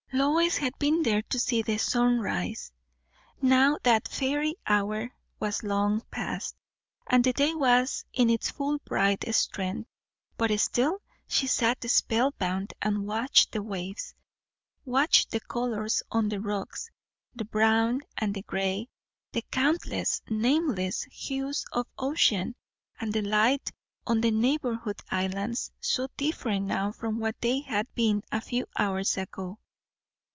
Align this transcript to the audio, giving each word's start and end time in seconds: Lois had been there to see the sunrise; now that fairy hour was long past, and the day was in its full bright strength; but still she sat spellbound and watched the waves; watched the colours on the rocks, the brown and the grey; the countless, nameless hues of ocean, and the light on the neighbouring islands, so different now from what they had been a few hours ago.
Lois 0.13 0.57
had 0.57 0.77
been 0.77 1.03
there 1.03 1.21
to 1.21 1.39
see 1.39 1.61
the 1.61 1.77
sunrise; 1.77 2.73
now 3.41 3.77
that 3.83 4.09
fairy 4.09 4.55
hour 4.67 5.09
was 5.39 5.63
long 5.63 6.01
past, 6.11 6.53
and 7.07 7.23
the 7.23 7.31
day 7.31 7.53
was 7.55 8.03
in 8.11 8.29
its 8.29 8.51
full 8.51 8.77
bright 8.79 9.23
strength; 9.33 9.87
but 10.35 10.51
still 10.59 11.01
she 11.29 11.47
sat 11.47 11.81
spellbound 11.89 12.73
and 12.81 13.07
watched 13.07 13.53
the 13.53 13.61
waves; 13.63 14.13
watched 14.83 15.31
the 15.31 15.39
colours 15.39 16.03
on 16.11 16.27
the 16.27 16.41
rocks, 16.41 16.89
the 17.33 17.45
brown 17.45 18.01
and 18.17 18.33
the 18.35 18.41
grey; 18.43 18.89
the 19.31 19.41
countless, 19.49 20.21
nameless 20.29 21.03
hues 21.03 21.63
of 21.71 21.87
ocean, 21.97 22.53
and 22.99 23.13
the 23.13 23.21
light 23.21 23.71
on 24.05 24.19
the 24.19 24.31
neighbouring 24.31 24.79
islands, 25.09 25.71
so 25.79 26.05
different 26.17 26.65
now 26.65 26.91
from 26.91 27.17
what 27.17 27.39
they 27.39 27.61
had 27.61 27.87
been 27.95 28.21
a 28.29 28.41
few 28.41 28.65
hours 28.77 29.15
ago. 29.17 29.57